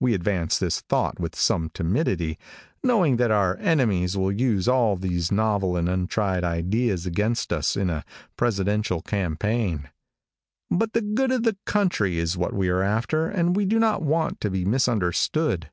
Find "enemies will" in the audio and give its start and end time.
3.58-4.32